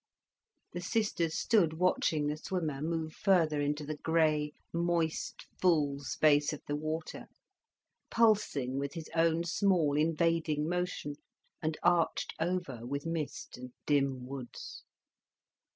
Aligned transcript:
The 0.73 0.81
sisters 0.81 1.37
stood 1.37 1.73
watching 1.73 2.25
the 2.25 2.35
swimmer 2.35 2.81
move 2.81 3.13
further 3.13 3.61
into 3.61 3.85
the 3.85 3.97
grey, 3.97 4.51
moist, 4.73 5.45
full 5.61 5.99
space 5.99 6.53
of 6.53 6.59
the 6.65 6.75
water, 6.75 7.27
pulsing 8.09 8.79
with 8.79 8.95
his 8.95 9.11
own 9.15 9.43
small, 9.43 9.95
invading 9.95 10.67
motion, 10.67 11.17
and 11.61 11.77
arched 11.83 12.33
over 12.39 12.83
with 12.83 13.05
mist 13.05 13.57
and 13.59 13.73
dim 13.85 14.25
woods. 14.25 14.81